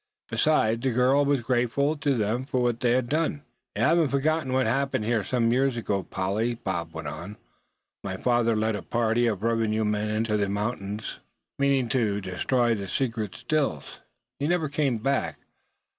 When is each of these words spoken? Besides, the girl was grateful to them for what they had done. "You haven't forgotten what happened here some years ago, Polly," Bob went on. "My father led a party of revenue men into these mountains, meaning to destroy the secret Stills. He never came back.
Besides, 0.31 0.81
the 0.81 0.89
girl 0.89 1.23
was 1.25 1.41
grateful 1.41 1.95
to 1.95 2.15
them 2.15 2.43
for 2.43 2.59
what 2.63 2.79
they 2.79 2.89
had 2.93 3.07
done. 3.07 3.43
"You 3.75 3.83
haven't 3.83 4.07
forgotten 4.07 4.51
what 4.51 4.65
happened 4.65 5.05
here 5.05 5.23
some 5.23 5.53
years 5.53 5.77
ago, 5.77 6.01
Polly," 6.01 6.55
Bob 6.55 6.91
went 6.91 7.07
on. 7.07 7.37
"My 8.03 8.17
father 8.17 8.55
led 8.55 8.75
a 8.75 8.81
party 8.81 9.27
of 9.27 9.43
revenue 9.43 9.85
men 9.85 10.09
into 10.09 10.37
these 10.37 10.49
mountains, 10.49 11.19
meaning 11.59 11.87
to 11.89 12.19
destroy 12.19 12.73
the 12.73 12.87
secret 12.87 13.35
Stills. 13.35 13.99
He 14.39 14.47
never 14.47 14.69
came 14.69 14.97
back. 14.97 15.37